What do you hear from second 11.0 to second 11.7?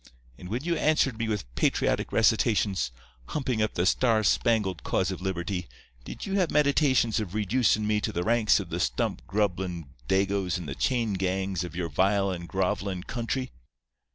gangs